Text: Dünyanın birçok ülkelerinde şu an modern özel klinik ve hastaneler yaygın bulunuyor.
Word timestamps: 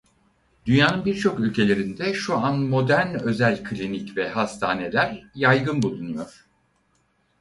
Dünyanın 0.65 1.05
birçok 1.05 1.39
ülkelerinde 1.39 2.13
şu 2.13 2.37
an 2.37 2.57
modern 2.59 3.15
özel 3.15 3.63
klinik 3.63 4.17
ve 4.17 4.29
hastaneler 4.29 5.23
yaygın 5.35 5.81
bulunuyor. 5.81 6.45